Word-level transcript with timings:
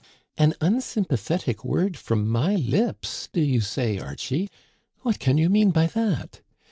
"An 0.35 0.55
unsympathetic 0.61 1.63
word 1.63 1.95
from 1.95 2.27
my 2.27 2.55
lips, 2.55 3.29
do 3.31 3.39
you 3.39 3.61
say, 3.61 3.99
Archie? 3.99 4.49
What 5.01 5.19
can 5.19 5.37
you 5.37 5.47
mean 5.47 5.69
by 5.69 5.85
that? 5.85 6.41